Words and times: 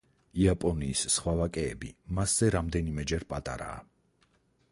იაპონიის 0.43 1.03
სხვა 1.15 1.33
ვაკეები 1.41 1.91
მასზე 2.19 2.49
რამდენიმეჯერ 2.57 3.29
პატარაა. 3.35 3.79